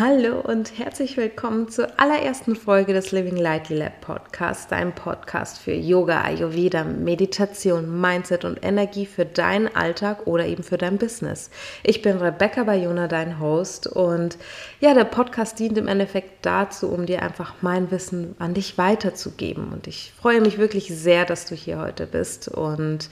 Hallo 0.00 0.38
und 0.38 0.78
herzlich 0.78 1.16
willkommen 1.16 1.68
zur 1.70 1.88
allerersten 1.98 2.54
Folge 2.54 2.92
des 2.92 3.10
Living 3.10 3.36
Lightly 3.36 3.78
Lab 3.78 4.00
Podcast, 4.00 4.70
dein 4.70 4.94
Podcast 4.94 5.58
für 5.58 5.72
Yoga, 5.72 6.22
Ayurveda, 6.22 6.84
Meditation, 6.84 8.00
Mindset 8.00 8.44
und 8.44 8.64
Energie 8.64 9.06
für 9.06 9.24
deinen 9.24 9.66
Alltag 9.74 10.28
oder 10.28 10.46
eben 10.46 10.62
für 10.62 10.78
dein 10.78 10.98
Business. 10.98 11.50
Ich 11.82 12.00
bin 12.00 12.18
Rebecca 12.18 12.62
Bayona, 12.62 13.08
dein 13.08 13.40
Host 13.40 13.88
und 13.88 14.38
ja, 14.78 14.94
der 14.94 15.02
Podcast 15.02 15.58
dient 15.58 15.76
im 15.76 15.88
Endeffekt 15.88 16.46
dazu, 16.46 16.90
um 16.90 17.04
dir 17.04 17.20
einfach 17.20 17.54
mein 17.60 17.90
Wissen 17.90 18.36
an 18.38 18.54
dich 18.54 18.78
weiterzugeben 18.78 19.72
und 19.72 19.88
ich 19.88 20.12
freue 20.16 20.40
mich 20.40 20.58
wirklich 20.58 20.96
sehr, 20.96 21.24
dass 21.24 21.44
du 21.44 21.56
hier 21.56 21.80
heute 21.80 22.06
bist 22.06 22.46
und 22.46 23.10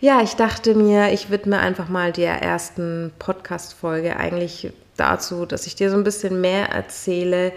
ja, 0.00 0.22
ich 0.22 0.34
dachte 0.34 0.74
mir, 0.74 1.12
ich 1.12 1.30
widme 1.30 1.60
einfach 1.60 1.88
mal 1.88 2.10
der 2.10 2.42
ersten 2.42 3.12
Podcast-Folge 3.18 4.16
eigentlich 4.16 4.72
dazu, 5.00 5.46
dass 5.46 5.66
ich 5.66 5.74
dir 5.74 5.90
so 5.90 5.96
ein 5.96 6.04
bisschen 6.04 6.40
mehr 6.40 6.68
erzähle, 6.68 7.52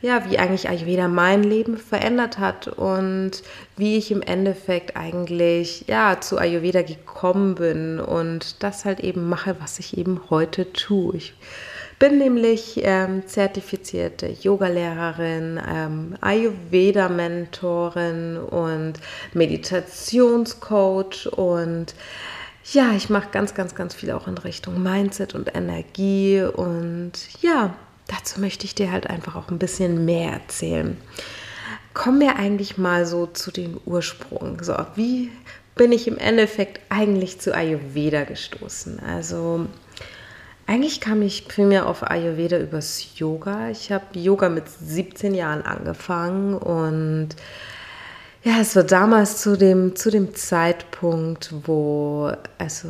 ja, 0.00 0.30
wie 0.30 0.38
eigentlich 0.38 0.68
Ayurveda 0.68 1.08
mein 1.08 1.42
Leben 1.42 1.76
verändert 1.76 2.38
hat 2.38 2.68
und 2.68 3.42
wie 3.76 3.96
ich 3.96 4.12
im 4.12 4.22
Endeffekt 4.22 4.96
eigentlich 4.96 5.86
ja 5.88 6.20
zu 6.20 6.38
Ayurveda 6.38 6.82
gekommen 6.82 7.56
bin 7.56 7.98
und 7.98 8.62
das 8.62 8.84
halt 8.84 9.00
eben 9.00 9.28
mache, 9.28 9.56
was 9.60 9.80
ich 9.80 9.98
eben 9.98 10.20
heute 10.30 10.72
tue. 10.72 11.16
Ich 11.16 11.34
bin 11.98 12.18
nämlich 12.18 12.80
ähm, 12.84 13.26
zertifizierte 13.26 14.28
Yogalehrerin, 14.28 15.60
ähm, 15.68 16.14
Ayurveda-Mentorin 16.20 18.36
und 18.36 19.00
Meditationscoach 19.34 21.26
und 21.32 21.96
ja, 22.72 22.92
ich 22.92 23.08
mache 23.08 23.28
ganz, 23.30 23.54
ganz, 23.54 23.74
ganz 23.74 23.94
viel 23.94 24.10
auch 24.10 24.26
in 24.26 24.38
Richtung 24.38 24.82
Mindset 24.82 25.34
und 25.34 25.54
Energie. 25.54 26.42
Und 26.42 27.12
ja, 27.40 27.74
dazu 28.06 28.40
möchte 28.40 28.64
ich 28.64 28.74
dir 28.74 28.92
halt 28.92 29.08
einfach 29.08 29.36
auch 29.36 29.48
ein 29.50 29.58
bisschen 29.58 30.04
mehr 30.04 30.32
erzählen. 30.32 30.96
Kommen 31.94 32.20
wir 32.20 32.36
eigentlich 32.36 32.78
mal 32.78 33.06
so 33.06 33.26
zu 33.26 33.50
dem 33.50 33.80
Ursprung. 33.84 34.62
So, 34.62 34.74
wie 34.94 35.30
bin 35.74 35.92
ich 35.92 36.06
im 36.08 36.18
Endeffekt 36.18 36.80
eigentlich 36.90 37.40
zu 37.40 37.54
Ayurveda 37.54 38.24
gestoßen? 38.24 39.00
Also, 39.00 39.66
eigentlich 40.66 41.00
kam 41.00 41.22
ich 41.22 41.48
primär 41.48 41.86
auf 41.86 42.02
Ayurveda 42.02 42.58
übers 42.58 43.18
Yoga. 43.18 43.70
Ich 43.70 43.90
habe 43.90 44.18
Yoga 44.18 44.50
mit 44.50 44.68
17 44.68 45.34
Jahren 45.34 45.62
angefangen 45.62 46.54
und 46.54 47.30
ja, 48.48 48.60
es 48.60 48.74
war 48.76 48.82
damals 48.82 49.36
zu 49.42 49.58
dem, 49.58 49.94
zu 49.94 50.10
dem 50.10 50.34
Zeitpunkt, 50.34 51.52
wo, 51.66 52.32
also, 52.56 52.88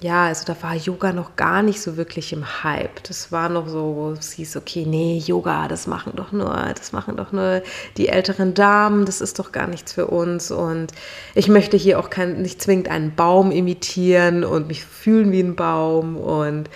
ja, 0.00 0.26
also 0.26 0.44
da 0.44 0.56
war 0.60 0.74
Yoga 0.74 1.12
noch 1.12 1.36
gar 1.36 1.62
nicht 1.62 1.80
so 1.80 1.96
wirklich 1.96 2.32
im 2.32 2.64
Hype. 2.64 3.04
Das 3.04 3.30
war 3.30 3.48
noch 3.48 3.68
so, 3.68 3.94
wo 3.94 4.10
es 4.18 4.32
hieß, 4.32 4.56
okay, 4.56 4.84
nee, 4.86 5.22
Yoga, 5.24 5.68
das 5.68 5.86
machen 5.86 6.14
doch 6.16 6.32
nur, 6.32 6.52
das 6.76 6.90
machen 6.90 7.16
doch 7.16 7.30
nur 7.30 7.62
die 7.96 8.08
älteren 8.08 8.54
Damen, 8.54 9.06
das 9.06 9.20
ist 9.20 9.38
doch 9.38 9.52
gar 9.52 9.68
nichts 9.68 9.92
für 9.92 10.08
uns. 10.08 10.50
Und 10.50 10.90
ich 11.36 11.46
möchte 11.46 11.76
hier 11.76 12.00
auch 12.00 12.10
kein, 12.10 12.42
nicht 12.42 12.60
zwingend 12.60 12.88
einen 12.88 13.14
Baum 13.14 13.52
imitieren 13.52 14.42
und 14.42 14.66
mich 14.66 14.84
fühlen 14.84 15.30
wie 15.30 15.40
ein 15.40 15.54
Baum. 15.54 16.16
Und 16.16 16.68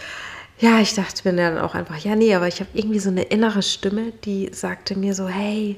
ja, 0.60 0.78
ich 0.78 0.94
dachte 0.94 1.28
mir 1.28 1.36
dann 1.36 1.58
auch 1.58 1.74
einfach, 1.74 1.98
ja, 1.98 2.14
nee, 2.14 2.36
aber 2.36 2.46
ich 2.46 2.60
habe 2.60 2.70
irgendwie 2.72 3.00
so 3.00 3.10
eine 3.10 3.24
innere 3.24 3.62
Stimme, 3.62 4.12
die 4.24 4.50
sagte 4.52 4.96
mir 4.96 5.12
so, 5.12 5.26
hey, 5.26 5.76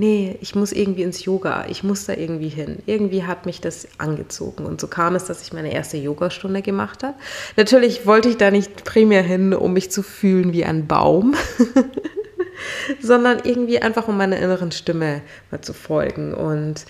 nee, 0.00 0.38
ich 0.40 0.54
muss 0.54 0.72
irgendwie 0.72 1.02
ins 1.02 1.26
Yoga, 1.26 1.66
ich 1.68 1.84
muss 1.84 2.06
da 2.06 2.14
irgendwie 2.14 2.48
hin. 2.48 2.78
Irgendwie 2.86 3.24
hat 3.24 3.44
mich 3.44 3.60
das 3.60 3.86
angezogen. 3.98 4.64
Und 4.64 4.80
so 4.80 4.88
kam 4.88 5.14
es, 5.14 5.26
dass 5.26 5.42
ich 5.42 5.52
meine 5.52 5.72
erste 5.72 5.98
Yogastunde 5.98 6.62
gemacht 6.62 7.02
habe. 7.02 7.14
Natürlich 7.56 8.06
wollte 8.06 8.30
ich 8.30 8.38
da 8.38 8.50
nicht 8.50 8.84
primär 8.84 9.22
hin, 9.22 9.52
um 9.52 9.74
mich 9.74 9.90
zu 9.90 10.02
fühlen 10.02 10.54
wie 10.54 10.64
ein 10.64 10.86
Baum, 10.86 11.34
sondern 13.00 13.40
irgendwie 13.44 13.82
einfach, 13.82 14.08
um 14.08 14.16
meiner 14.16 14.38
inneren 14.38 14.72
Stimme 14.72 15.20
mal 15.50 15.60
zu 15.60 15.74
folgen. 15.74 16.32
Und 16.32 16.86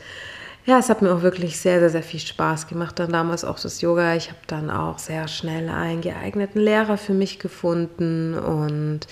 ja, 0.64 0.78
es 0.78 0.88
hat 0.88 1.02
mir 1.02 1.12
auch 1.12 1.22
wirklich 1.22 1.58
sehr, 1.58 1.80
sehr, 1.80 1.90
sehr 1.90 2.04
viel 2.04 2.20
Spaß 2.20 2.68
gemacht. 2.68 3.00
Dann 3.00 3.10
damals 3.10 3.44
auch 3.44 3.58
das 3.58 3.80
Yoga. 3.80 4.14
Ich 4.14 4.28
habe 4.28 4.38
dann 4.46 4.70
auch 4.70 5.00
sehr 5.00 5.26
schnell 5.26 5.68
einen 5.68 6.00
geeigneten 6.00 6.60
Lehrer 6.60 6.96
für 6.96 7.14
mich 7.14 7.40
gefunden 7.40 8.38
und 8.38 9.08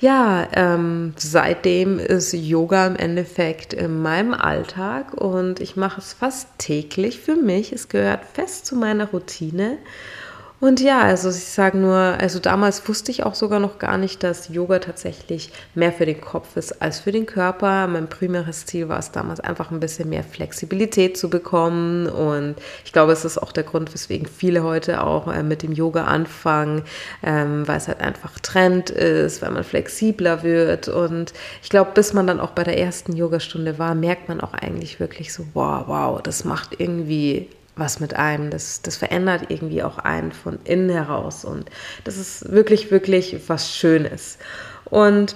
ja, 0.00 0.48
ähm, 0.54 1.12
seitdem 1.16 1.98
ist 1.98 2.32
Yoga 2.32 2.86
im 2.86 2.96
Endeffekt 2.96 3.74
in 3.74 4.00
meinem 4.00 4.34
Alltag 4.34 5.14
und 5.14 5.60
ich 5.60 5.76
mache 5.76 6.00
es 6.00 6.14
fast 6.14 6.48
täglich 6.58 7.20
für 7.20 7.36
mich. 7.36 7.72
Es 7.72 7.88
gehört 7.88 8.24
fest 8.24 8.66
zu 8.66 8.76
meiner 8.76 9.10
Routine 9.10 9.78
und 10.60 10.80
ja, 10.80 11.00
also 11.00 11.30
ich 11.30 11.46
sage 11.46 11.78
nur, 11.78 11.96
also 11.96 12.38
damals 12.38 12.86
wusste 12.86 13.10
ich 13.10 13.22
auch 13.22 13.34
sogar 13.34 13.60
noch 13.60 13.78
gar 13.78 13.96
nicht, 13.96 14.22
dass 14.22 14.48
Yoga 14.48 14.78
tatsächlich 14.78 15.52
mehr 15.74 15.90
für 15.90 16.04
den 16.04 16.20
Kopf 16.20 16.56
ist 16.56 16.82
als 16.82 17.00
für 17.00 17.12
den 17.12 17.24
Körper. 17.24 17.86
Mein 17.86 18.08
primäres 18.08 18.66
Ziel 18.66 18.90
war 18.90 18.98
es 18.98 19.10
damals 19.10 19.40
einfach 19.40 19.70
ein 19.70 19.80
bisschen 19.80 20.10
mehr 20.10 20.22
Flexibilität 20.22 21.16
zu 21.16 21.30
bekommen 21.30 22.06
und 22.06 22.56
ich 22.84 22.92
glaube, 22.92 23.12
es 23.12 23.24
ist 23.24 23.38
auch 23.38 23.52
der 23.52 23.64
Grund, 23.64 23.94
weswegen 23.94 24.26
viele 24.26 24.62
heute 24.62 25.02
auch 25.02 25.32
äh, 25.32 25.42
mit 25.42 25.62
dem 25.62 25.72
Yoga 25.72 26.04
anfangen, 26.04 26.82
ähm, 27.22 27.66
weil 27.66 27.78
es 27.78 27.88
halt 27.88 28.00
einfach 28.00 28.38
Trend 28.40 28.90
ist, 28.90 29.40
weil 29.40 29.52
man 29.52 29.64
flexibler 29.64 30.42
wird 30.42 30.88
und 30.88 31.32
ich 31.62 31.70
glaube, 31.70 31.92
bis 31.94 32.12
man 32.12 32.26
dann 32.26 32.38
auch 32.38 32.50
bei 32.50 32.64
der 32.64 32.78
ersten 32.78 33.16
Yogastunde 33.16 33.78
war, 33.78 33.94
merkt 33.94 34.28
man 34.28 34.42
auch 34.42 34.52
eigentlich 34.52 35.00
wirklich 35.00 35.32
so, 35.32 35.44
wow, 35.54 35.84
wow, 35.86 36.22
das 36.22 36.44
macht 36.44 36.78
irgendwie 36.78 37.48
was 37.80 37.98
mit 37.98 38.14
einem. 38.14 38.50
Das, 38.50 38.82
das 38.82 38.96
verändert 38.96 39.46
irgendwie 39.48 39.82
auch 39.82 39.98
einen 39.98 40.32
von 40.32 40.58
innen 40.64 40.90
heraus. 40.90 41.44
Und 41.44 41.68
das 42.04 42.16
ist 42.16 42.52
wirklich, 42.52 42.90
wirklich 42.90 43.36
was 43.48 43.74
Schönes. 43.74 44.38
Und 44.84 45.34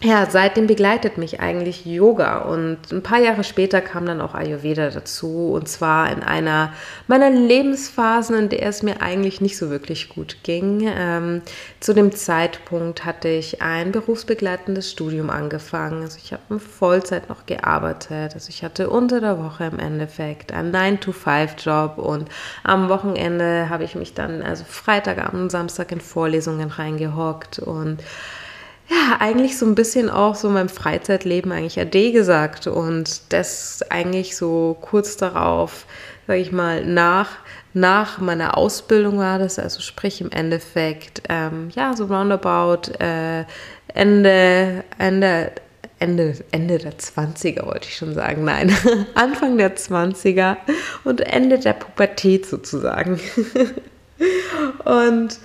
ja, 0.00 0.26
seitdem 0.30 0.68
begleitet 0.68 1.18
mich 1.18 1.40
eigentlich 1.40 1.84
Yoga 1.84 2.42
und 2.42 2.92
ein 2.92 3.02
paar 3.02 3.18
Jahre 3.18 3.42
später 3.42 3.80
kam 3.80 4.06
dann 4.06 4.20
auch 4.20 4.32
Ayurveda 4.32 4.90
dazu 4.90 5.50
und 5.52 5.68
zwar 5.68 6.12
in 6.12 6.22
einer 6.22 6.72
meiner 7.08 7.30
Lebensphasen, 7.30 8.38
in 8.38 8.48
der 8.48 8.62
es 8.62 8.84
mir 8.84 9.02
eigentlich 9.02 9.40
nicht 9.40 9.58
so 9.58 9.70
wirklich 9.70 10.08
gut 10.08 10.36
ging. 10.44 10.88
Ähm, 10.88 11.42
zu 11.80 11.94
dem 11.94 12.14
Zeitpunkt 12.14 13.04
hatte 13.04 13.26
ich 13.26 13.60
ein 13.60 13.90
berufsbegleitendes 13.90 14.88
Studium 14.88 15.30
angefangen. 15.30 16.02
Also 16.02 16.18
ich 16.22 16.32
habe 16.32 16.42
in 16.50 16.60
Vollzeit 16.60 17.28
noch 17.28 17.46
gearbeitet. 17.46 18.34
Also 18.34 18.50
ich 18.50 18.62
hatte 18.62 18.90
unter 18.90 19.20
der 19.20 19.42
Woche 19.42 19.64
im 19.64 19.80
Endeffekt 19.80 20.52
einen 20.52 20.72
9-to-5-Job 20.72 21.98
und 21.98 22.28
am 22.62 22.88
Wochenende 22.88 23.68
habe 23.68 23.82
ich 23.82 23.96
mich 23.96 24.14
dann, 24.14 24.42
also 24.42 24.62
Freitagabend 24.64 25.42
und 25.42 25.50
Samstag 25.50 25.90
in 25.90 26.00
Vorlesungen 26.00 26.70
reingehockt 26.70 27.58
und 27.58 28.04
ja, 28.88 29.16
eigentlich 29.18 29.58
so 29.58 29.66
ein 29.66 29.74
bisschen 29.74 30.08
auch 30.08 30.34
so 30.34 30.48
meinem 30.48 30.68
Freizeitleben 30.68 31.52
eigentlich 31.52 31.78
Ade 31.78 32.12
gesagt 32.12 32.66
und 32.66 33.20
das 33.32 33.82
eigentlich 33.90 34.36
so 34.36 34.76
kurz 34.80 35.16
darauf, 35.16 35.84
sage 36.26 36.40
ich 36.40 36.52
mal, 36.52 36.84
nach, 36.84 37.28
nach 37.74 38.18
meiner 38.18 38.56
Ausbildung 38.56 39.18
war 39.18 39.38
das, 39.38 39.58
also 39.58 39.80
sprich 39.80 40.20
im 40.20 40.30
Endeffekt, 40.30 41.22
ähm, 41.28 41.68
ja, 41.74 41.94
so 41.94 42.06
roundabout 42.06 42.92
äh, 42.98 43.44
Ende, 43.88 44.84
Ende, 44.98 45.52
Ende, 45.98 46.34
Ende 46.50 46.78
der 46.78 46.96
20er 46.96 47.66
wollte 47.66 47.88
ich 47.88 47.96
schon 47.96 48.14
sagen, 48.14 48.44
nein, 48.44 48.74
Anfang 49.14 49.58
der 49.58 49.76
20er 49.76 50.56
und 51.04 51.20
Ende 51.20 51.58
der 51.58 51.74
Pubertät 51.74 52.46
sozusagen. 52.46 53.20
und 54.84 55.38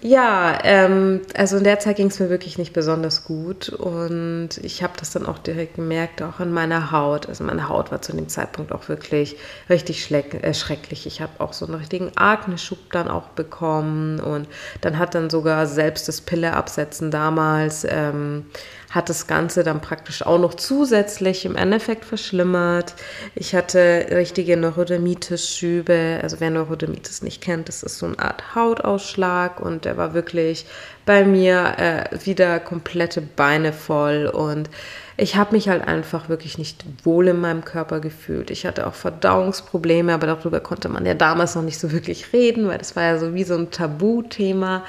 ja, 0.00 0.58
ähm, 0.64 1.20
also 1.34 1.56
in 1.56 1.64
der 1.64 1.78
Zeit 1.78 1.96
ging 1.96 2.06
es 2.08 2.18
mir 2.18 2.30
wirklich 2.30 2.56
nicht 2.56 2.72
besonders 2.72 3.24
gut 3.24 3.68
und 3.68 4.50
ich 4.62 4.82
habe 4.82 4.94
das 4.98 5.10
dann 5.10 5.26
auch 5.26 5.38
direkt 5.38 5.74
gemerkt, 5.74 6.22
auch 6.22 6.40
in 6.40 6.52
meiner 6.52 6.92
Haut. 6.92 7.28
Also 7.28 7.44
meine 7.44 7.68
Haut 7.68 7.90
war 7.90 8.00
zu 8.00 8.12
dem 8.12 8.28
Zeitpunkt 8.28 8.72
auch 8.72 8.88
wirklich 8.88 9.36
richtig 9.68 10.10
äh, 10.10 10.54
schrecklich. 10.54 11.06
Ich 11.06 11.20
habe 11.20 11.32
auch 11.38 11.52
so 11.52 11.66
einen 11.66 11.74
richtigen 11.74 12.12
Akne-Schub 12.16 12.90
dann 12.90 13.08
auch 13.08 13.28
bekommen 13.28 14.20
und 14.20 14.48
dann 14.80 14.98
hat 14.98 15.14
dann 15.14 15.30
sogar 15.30 15.66
selbst 15.66 16.08
das 16.08 16.20
Pille 16.20 16.54
absetzen 16.54 17.10
damals 17.10 17.86
ähm, 17.88 18.46
hat 18.92 19.08
das 19.08 19.26
Ganze 19.26 19.64
dann 19.64 19.80
praktisch 19.80 20.24
auch 20.24 20.38
noch 20.38 20.54
zusätzlich 20.54 21.44
im 21.44 21.56
Endeffekt 21.56 22.04
verschlimmert. 22.04 22.94
Ich 23.34 23.54
hatte 23.54 24.06
richtige 24.10 24.56
Neurodermitis-Schübe. 24.56 26.20
Also 26.22 26.38
wer 26.40 26.50
Neurodermitis 26.50 27.22
nicht 27.22 27.42
kennt, 27.42 27.68
das 27.68 27.82
ist 27.82 27.98
so 27.98 28.06
eine 28.06 28.18
Art 28.18 28.54
Hautausschlag 28.54 29.60
und 29.60 29.86
der 29.86 29.96
war 29.96 30.14
wirklich 30.14 30.66
bei 31.06 31.24
mir 31.24 31.74
äh, 31.78 32.26
wieder 32.26 32.60
komplette 32.60 33.22
Beine 33.22 33.72
voll 33.72 34.26
und 34.26 34.68
ich 35.16 35.36
habe 35.36 35.52
mich 35.52 35.68
halt 35.68 35.86
einfach 35.86 36.28
wirklich 36.28 36.58
nicht 36.58 36.84
wohl 37.04 37.28
in 37.28 37.40
meinem 37.40 37.64
Körper 37.64 38.00
gefühlt. 38.00 38.50
Ich 38.50 38.66
hatte 38.66 38.86
auch 38.86 38.94
Verdauungsprobleme, 38.94 40.12
aber 40.12 40.26
darüber 40.26 40.60
konnte 40.60 40.88
man 40.88 41.04
ja 41.04 41.14
damals 41.14 41.54
noch 41.54 41.62
nicht 41.62 41.78
so 41.78 41.92
wirklich 41.92 42.32
reden, 42.32 42.66
weil 42.66 42.78
das 42.78 42.96
war 42.96 43.04
ja 43.04 43.18
so 43.18 43.34
wie 43.34 43.44
so 43.44 43.54
ein 43.54 43.70
Tabuthema. 43.70 44.84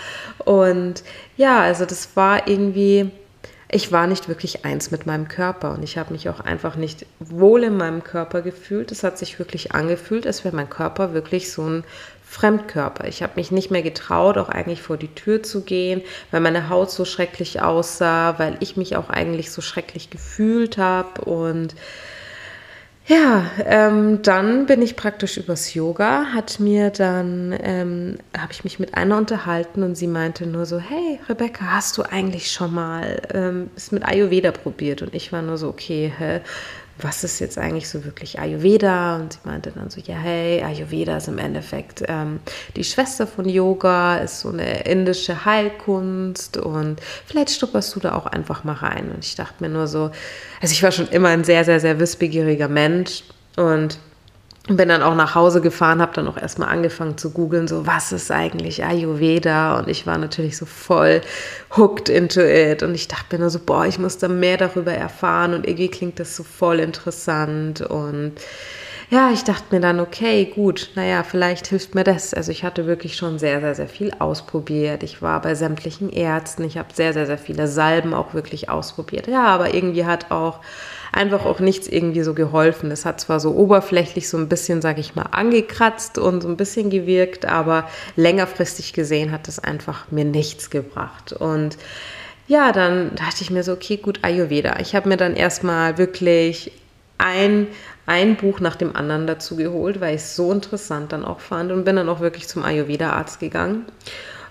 Und 0.45 1.03
ja, 1.35 1.59
also 1.59 1.85
das 1.85 2.15
war 2.15 2.47
irgendwie, 2.47 3.11
ich 3.73 3.91
war 3.91 4.07
nicht 4.07 4.27
wirklich 4.27 4.65
eins 4.65 4.91
mit 4.91 5.05
meinem 5.05 5.27
Körper 5.27 5.71
und 5.71 5.83
ich 5.83 5.97
habe 5.97 6.13
mich 6.13 6.29
auch 6.29 6.39
einfach 6.39 6.75
nicht 6.75 7.05
wohl 7.19 7.63
in 7.63 7.75
meinem 7.75 8.03
Körper 8.03 8.41
gefühlt. 8.41 8.91
Es 8.91 9.03
hat 9.03 9.17
sich 9.17 9.39
wirklich 9.39 9.73
angefühlt, 9.73 10.27
als 10.27 10.43
wäre 10.43 10.55
mein 10.55 10.69
Körper 10.69 11.13
wirklich 11.13 11.51
so 11.51 11.63
ein 11.63 11.83
Fremdkörper. 12.23 13.07
Ich 13.07 13.23
habe 13.23 13.33
mich 13.35 13.51
nicht 13.51 13.71
mehr 13.71 13.81
getraut, 13.81 14.37
auch 14.37 14.49
eigentlich 14.49 14.81
vor 14.81 14.97
die 14.97 15.13
Tür 15.13 15.43
zu 15.43 15.61
gehen, 15.61 16.01
weil 16.31 16.41
meine 16.41 16.69
Haut 16.69 16.91
so 16.91 17.05
schrecklich 17.05 17.61
aussah, 17.61 18.39
weil 18.39 18.57
ich 18.59 18.77
mich 18.77 18.95
auch 18.95 19.09
eigentlich 19.09 19.51
so 19.51 19.61
schrecklich 19.61 20.09
gefühlt 20.09 20.77
habe. 20.77 21.21
Und 21.21 21.75
ja, 23.05 23.51
ähm, 23.65 24.21
dann 24.21 24.65
bin 24.65 24.81
ich 24.81 24.95
praktisch 24.95 25.35
übers 25.37 25.73
Yoga, 25.73 26.27
hat 26.33 26.61
mir 26.61 26.89
dann, 26.89 27.53
ähm, 27.61 28.17
habe 28.37 28.53
ich 28.53 28.63
mich 28.63 28.79
mit 28.79 28.93
einer 28.95 29.17
unterhalten 29.17 29.83
und 29.83 29.95
sie 29.95 30.07
meinte 30.07 30.45
nur 30.45 30.65
so, 30.65 30.79
hey 30.79 31.19
Rebecca, 31.27 31.65
hast 31.65 31.97
du 31.97 32.03
eigentlich 32.03 32.49
schon 32.51 32.73
mal 32.73 33.21
ähm, 33.33 33.71
es 33.75 33.91
mit 33.91 34.05
Ayurveda 34.05 34.51
probiert? 34.51 35.01
Und 35.01 35.13
ich 35.13 35.33
war 35.33 35.41
nur 35.41 35.57
so, 35.57 35.67
okay, 35.67 36.13
hä? 36.17 36.39
Was 36.99 37.23
ist 37.23 37.39
jetzt 37.39 37.57
eigentlich 37.57 37.89
so 37.89 38.05
wirklich 38.05 38.39
Ayurveda? 38.39 39.17
Und 39.17 39.33
sie 39.33 39.39
meinte 39.43 39.71
dann 39.71 39.89
so, 39.89 39.99
ja, 40.01 40.15
hey, 40.15 40.61
Ayurveda 40.61 41.17
ist 41.17 41.27
im 41.27 41.37
Endeffekt 41.37 42.03
ähm, 42.07 42.39
die 42.75 42.83
Schwester 42.83 43.25
von 43.27 43.47
Yoga, 43.47 44.17
ist 44.17 44.41
so 44.41 44.49
eine 44.49 44.83
indische 44.85 45.45
Heilkunst 45.45 46.57
und 46.57 47.01
vielleicht 47.25 47.49
stupperst 47.49 47.95
du 47.95 47.99
da 47.99 48.15
auch 48.15 48.27
einfach 48.27 48.63
mal 48.63 48.73
rein. 48.73 49.11
Und 49.11 49.25
ich 49.25 49.35
dachte 49.35 49.55
mir 49.63 49.69
nur 49.69 49.87
so, 49.87 50.11
also 50.61 50.71
ich 50.71 50.83
war 50.83 50.91
schon 50.91 51.07
immer 51.09 51.29
ein 51.29 51.43
sehr, 51.43 51.65
sehr, 51.65 51.79
sehr 51.79 51.99
wissbegieriger 51.99 52.67
Mensch 52.67 53.23
und 53.55 53.97
bin 54.67 54.87
dann 54.87 55.03
auch 55.03 55.15
nach 55.15 55.35
Hause 55.35 55.59
gefahren, 55.59 56.01
habe 56.01 56.13
dann 56.13 56.27
auch 56.27 56.37
erstmal 56.37 56.69
angefangen 56.69 57.17
zu 57.17 57.31
googeln, 57.31 57.67
so 57.67 57.85
was 57.85 58.13
ist 58.13 58.31
eigentlich 58.31 58.85
Ayurveda? 58.85 59.77
Und 59.77 59.89
ich 59.89 60.07
war 60.07 60.17
natürlich 60.17 60.55
so 60.55 60.65
voll 60.65 61.19
hooked 61.75 62.07
into 62.07 62.39
it. 62.39 62.81
Und 62.81 62.95
ich 62.95 63.09
dachte 63.09 63.35
mir 63.35 63.41
nur 63.41 63.49
so, 63.49 63.59
boah, 63.59 63.85
ich 63.85 63.99
muss 63.99 64.19
da 64.19 64.29
mehr 64.29 64.55
darüber 64.55 64.93
erfahren. 64.93 65.53
Und 65.53 65.67
irgendwie 65.67 65.89
klingt 65.89 66.19
das 66.19 66.37
so 66.37 66.43
voll 66.43 66.79
interessant. 66.79 67.81
Und 67.81 68.35
ja, 69.13 69.29
ich 69.31 69.43
dachte 69.43 69.65
mir 69.69 69.79
dann, 69.79 69.99
okay, 69.99 70.45
gut, 70.45 70.89
naja, 70.95 71.21
vielleicht 71.21 71.67
hilft 71.67 71.93
mir 71.93 72.03
das. 72.03 72.33
Also 72.33 72.51
ich 72.51 72.63
hatte 72.63 72.87
wirklich 72.87 73.15
schon 73.15 73.37
sehr, 73.37 73.59
sehr, 73.61 73.75
sehr 73.75 73.87
viel 73.87 74.11
ausprobiert. 74.17 75.03
Ich 75.03 75.21
war 75.21 75.39
bei 75.39 75.53
sämtlichen 75.53 76.11
Ärzten, 76.11 76.63
ich 76.63 76.79
habe 76.79 76.89
sehr, 76.95 77.13
sehr, 77.13 77.27
sehr 77.27 77.37
viele 77.37 77.67
Salben 77.67 78.15
auch 78.15 78.33
wirklich 78.33 78.69
ausprobiert. 78.69 79.27
Ja, 79.27 79.45
aber 79.45 79.75
irgendwie 79.75 80.05
hat 80.05 80.31
auch 80.31 80.61
einfach 81.11 81.45
auch 81.45 81.59
nichts 81.59 81.87
irgendwie 81.87 82.23
so 82.23 82.33
geholfen. 82.33 82.89
Es 82.89 83.05
hat 83.05 83.21
zwar 83.21 83.39
so 83.39 83.51
oberflächlich 83.51 84.27
so 84.27 84.37
ein 84.37 84.49
bisschen, 84.49 84.81
sage 84.81 84.99
ich 84.99 85.13
mal, 85.13 85.27
angekratzt 85.31 86.17
und 86.17 86.41
so 86.41 86.47
ein 86.47 86.57
bisschen 86.57 86.89
gewirkt, 86.89 87.45
aber 87.45 87.87
längerfristig 88.15 88.93
gesehen 88.93 89.31
hat 89.31 89.47
es 89.47 89.59
einfach 89.59 90.09
mir 90.09 90.25
nichts 90.25 90.71
gebracht. 90.71 91.33
Und 91.33 91.77
ja, 92.47 92.71
dann 92.71 93.13
dachte 93.13 93.43
ich 93.43 93.51
mir 93.51 93.63
so, 93.63 93.73
okay, 93.73 93.97
gut, 93.97 94.19
Ayurveda. 94.23 94.79
Ich 94.79 94.95
habe 94.95 95.07
mir 95.07 95.17
dann 95.17 95.35
erstmal 95.35 95.99
wirklich 95.99 96.71
ein, 97.19 97.67
ein 98.05 98.35
Buch 98.35 98.59
nach 98.59 98.75
dem 98.75 98.95
anderen 98.95 99.27
dazu 99.27 99.55
geholt, 99.55 100.01
weil 100.01 100.15
ich 100.15 100.21
es 100.21 100.35
so 100.35 100.51
interessant 100.51 101.11
dann 101.11 101.23
auch 101.23 101.39
fand 101.39 101.71
und 101.71 101.85
bin 101.85 101.95
dann 101.95 102.09
auch 102.09 102.19
wirklich 102.19 102.47
zum 102.47 102.63
Ayurveda-Arzt 102.63 103.39
gegangen. 103.39 103.85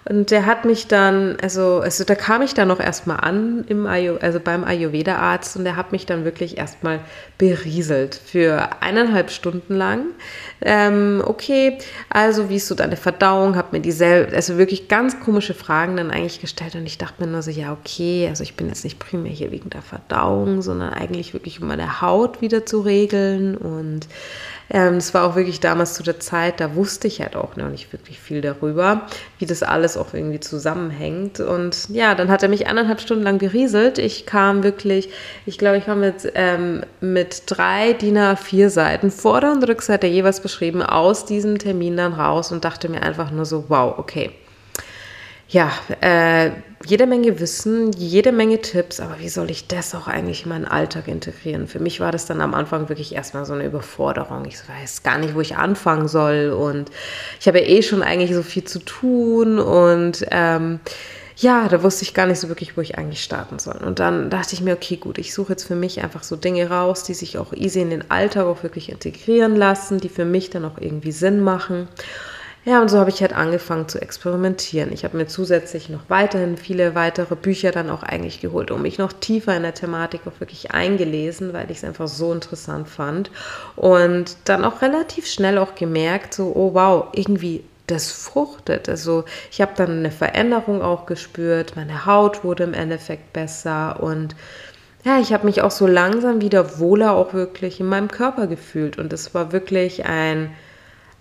Und 0.05 0.33
der 0.33 0.47
hat 0.47 0.65
mich 0.65 0.89
dann, 0.89 1.37
also, 1.41 1.79
also 1.79 2.03
da 2.03 2.17
kam 2.17 2.43
ich 2.43 2.55
dann 2.55 2.67
noch 2.69 2.81
erstmal 2.81 3.19
an 3.21 3.65
im 3.69 3.87
Ayu, 3.87 4.17
also 4.17 4.41
beim 4.41 4.65
Ayurveda-Arzt 4.65 5.57
und 5.57 5.65
der 5.65 5.77
hat 5.77 5.93
mich 5.93 6.07
dann 6.07 6.25
wirklich 6.25 6.59
erstmal 6.59 6.99
berieselt 7.39 8.17
für 8.17 8.83
eineinhalb 8.83 9.31
Stunden 9.31 9.77
lang. 9.77 10.07
Ähm, 10.61 11.23
okay, 11.25 11.79
also 12.09 12.49
wie 12.49 12.57
ist 12.57 12.67
so 12.67 12.75
deine 12.75 12.97
Verdauung? 12.97 13.55
Hab 13.55 13.73
mir 13.73 13.81
dieselbe, 13.81 14.35
also 14.35 14.59
wirklich 14.59 14.89
ganz 14.89 15.21
komische 15.21 15.55
Fragen 15.55 15.97
dann 15.97 16.11
eigentlich 16.11 16.41
gestellt 16.41 16.75
und 16.75 16.85
ich 16.85 16.99
dachte 16.99 17.25
mir 17.25 17.31
nur 17.31 17.43
so, 17.43 17.53
ja, 17.53 17.73
okay, 17.73 18.27
also 18.29 18.43
ich 18.43 18.57
bin 18.57 18.69
jetzt 18.69 18.83
nicht 18.83 18.99
primär 18.99 19.33
hier 19.33 19.53
wegen 19.53 19.71
der 19.71 19.83
Verdauung, 19.83 20.63
sondern 20.63 20.93
eigentlich 20.93 21.33
wirklich 21.33 21.63
um 21.63 21.69
meine 21.69 22.01
Haut 22.01 22.41
wieder 22.41 22.67
zu 22.67 22.81
regeln 22.81 23.57
und 23.57 24.09
ähm, 24.73 24.95
das 24.95 25.13
war 25.13 25.25
auch 25.25 25.37
wirklich 25.37 25.61
damals 25.61 25.93
zu 25.93 26.03
der 26.03 26.19
Zeit, 26.19 26.59
da 26.59 26.75
wusste 26.75 27.07
ich 27.07 27.21
halt 27.21 27.37
auch 27.37 27.57
noch 27.57 27.69
nicht 27.69 27.93
wirklich 27.93 28.19
viel 28.19 28.41
darüber, 28.41 29.03
wie 29.39 29.45
das 29.45 29.63
alles 29.63 29.99
auch 29.99 30.15
irgendwie 30.15 30.41
zusammenhängt. 30.41 31.41
Und 31.41 31.91
ja, 31.91 32.15
dann 32.15 32.31
hat 32.31 32.43
er 32.43 32.49
mich 32.49 32.67
eineinhalb 32.67 33.01
Stunden 33.01 33.23
lang 33.23 33.39
gerieselt. 33.39 33.99
Ich 33.99 34.25
kam 34.25 34.63
wirklich, 34.63 35.11
ich 35.45 35.59
glaube, 35.59 35.77
ich 35.77 35.87
war 35.87 35.95
mit, 35.95 36.33
ähm, 36.35 36.83
mit 37.03 37.43
drei 37.47 37.93
DIN 37.93 38.17
A4 38.17 38.71
Seiten, 38.71 39.11
Vorder- 39.11 39.53
und 39.53 39.63
Rückseite 39.69 40.07
jeweils 40.07 40.41
beschrieben, 40.41 40.83
aus 40.83 41.27
diesem 41.27 41.59
Termin 41.59 41.99
dann 41.99 42.15
raus 42.15 42.51
und 42.51 42.65
dachte 42.65 42.89
mir 42.89 43.03
einfach 43.03 43.31
nur 43.31 43.45
so, 43.45 43.67
wow, 43.69 43.99
okay 43.99 44.31
ja, 45.53 45.71
äh, 46.01 46.51
jede 46.87 47.07
Menge 47.07 47.39
Wissen, 47.39 47.93
jede 47.93 48.33
Menge 48.33 48.61
Tipps, 48.63 49.01
aber 49.01 49.19
wie 49.21 49.29
soll 49.29 49.51
ich 49.51 49.69
das 49.69 49.95
auch 49.95 50.09
eigentlich 50.09 50.45
in 50.45 50.49
meinen 50.49 50.65
Alltag 50.65 51.09
integrieren? 51.09 51.69
Für 51.69 51.79
mich 51.79 52.01
war 52.01 52.11
das 52.11 52.25
dann 52.25 52.41
am 52.41 52.55
Anfang 52.55 52.89
wirklich 52.89 53.15
erstmal 53.15 53.45
so 53.45 53.53
eine 53.53 53.67
Überforderung. 53.67 54.47
Ich 54.47 54.57
weiß 54.67 55.03
gar 55.03 55.19
nicht, 55.19 55.35
wo 55.35 55.43
ich 55.43 55.57
anfangen 55.57 56.09
soll 56.09 56.57
und 56.59 56.91
ich 57.39 57.47
habe 57.47 57.61
ja 57.61 57.67
eh 57.67 57.83
schon 57.83 58.03
eigentlich 58.03 58.35
so 58.35 58.43
viel 58.43 58.65
zu 58.65 58.79
tun 58.79 59.59
und 59.59 60.27
ähm, 60.31 60.81
ja, 61.37 61.69
da 61.69 61.83
wusste 61.83 62.05
ich 62.05 62.15
gar 62.15 62.27
nicht 62.27 62.41
so 62.41 62.49
wirklich, 62.49 62.77
wo 62.77 62.81
ich 62.81 62.97
eigentlich 62.97 63.23
starten 63.23 63.59
soll. 63.59 63.77
Und 63.85 63.99
dann 63.99 64.31
dachte 64.31 64.55
ich 64.55 64.63
mir, 64.63 64.75
okay, 64.75 64.97
gut, 64.97 65.19
ich 65.19 65.35
suche 65.35 65.53
jetzt 65.53 65.65
für 65.65 65.75
mich 65.75 66.03
einfach 66.03 66.23
so 66.23 66.37
Dinge 66.37 66.71
raus, 66.71 67.05
die 67.05 67.15
sich 67.15 67.37
auch 67.37 67.53
easy 67.53 67.81
in 67.81 67.91
den 67.91 68.11
Alltag 68.11 68.47
auch 68.47 68.63
wirklich 68.63 68.91
integrieren 68.91 69.57
lassen, 69.57 69.99
die 69.99 70.09
für 70.09 70.25
mich 70.25 70.51
dann 70.51 70.65
auch 70.65 70.79
irgendwie 70.79 71.13
Sinn 71.13 71.41
machen. 71.41 71.89
Ja, 72.65 72.81
und 72.81 72.89
so 72.89 72.99
habe 72.99 73.11
ich 73.11 73.21
halt 73.21 73.33
angefangen 73.33 73.89
zu 73.89 74.01
experimentieren. 74.01 74.93
Ich 74.93 75.03
habe 75.03 75.17
mir 75.17 75.27
zusätzlich 75.27 75.89
noch 75.89 76.09
weiterhin 76.09 76.57
viele 76.57 76.95
weitere 76.95 77.35
Bücher 77.35 77.73
dann 77.73 77.91
auch 77.91 78.05
eigentlich 78.05 78.41
geholt, 78.41 78.71
um 78.71 78.83
mich 78.83 78.99
noch 78.99 79.13
tiefer 79.13 79.57
in 79.57 79.65
der 79.65 79.75
Thematik 79.75 80.21
auch 80.27 80.39
wirklich 80.39 80.71
eingelesen, 80.71 81.53
weil 81.53 81.73
ich 81.73 81.79
es 81.79 81.85
einfach 81.85 82.07
so 82.07 82.33
interessant 82.33 82.89
fand. 82.89 83.33
Und 83.75 84.37
dann 84.45 84.65
auch 84.65 84.81
relativ 84.81 85.27
schnell 85.27 85.59
auch 85.59 85.75
gemerkt, 85.75 86.35
so, 86.35 86.53
oh 86.55 86.73
wow, 86.73 87.07
irgendwie 87.13 87.65
das 87.89 88.13
fruchtet. 88.13 88.89
Also 88.89 89.25
ich 89.51 89.61
habe 89.61 89.73
dann 89.75 89.99
eine 89.99 90.13
Veränderung 90.13 90.83
auch 90.83 91.07
gespürt, 91.07 91.75
meine 91.75 92.07
Haut 92.07 92.45
wurde 92.45 92.63
im 92.63 92.75
Endeffekt 92.75 93.33
besser 93.33 94.01
und 94.01 94.37
ja, 95.05 95.19
ich 95.19 95.33
habe 95.33 95.47
mich 95.47 95.63
auch 95.63 95.73
so 95.73 95.89
langsam 95.89 96.41
wieder 96.41 96.79
wohler 96.79 97.15
auch 97.15 97.35
wirklich 97.35 97.81
in 97.81 97.87
meinem 97.87 98.07
Körper 98.07 98.47
gefühlt 98.47 98.99
und 98.99 99.13
es 99.13 99.35
war 99.35 99.51
wirklich 99.51 100.07
ein 100.07 100.55